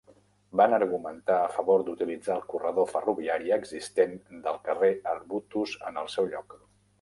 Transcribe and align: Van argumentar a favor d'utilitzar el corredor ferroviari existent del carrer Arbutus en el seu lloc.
Van 0.59 0.75
argumentar 0.75 1.35
a 1.41 1.51
favor 1.57 1.83
d'utilitzar 1.89 2.33
el 2.37 2.47
corredor 2.53 2.87
ferroviari 2.93 3.53
existent 3.59 4.17
del 4.49 4.59
carrer 4.71 4.91
Arbutus 5.13 5.77
en 5.93 6.03
el 6.05 6.11
seu 6.17 6.33
lloc. 6.35 6.59